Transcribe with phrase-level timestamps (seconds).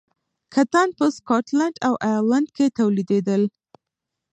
[0.53, 3.41] کتان په سکاټلند او ایرلنډ کې تولیدېدل.